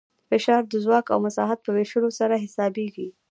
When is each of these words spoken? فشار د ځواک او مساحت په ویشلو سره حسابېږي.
فشار 0.29 0.63
د 0.69 0.73
ځواک 0.83 1.05
او 1.13 1.19
مساحت 1.25 1.59
په 1.63 1.71
ویشلو 1.77 2.09
سره 2.19 2.33
حسابېږي. 2.43 3.07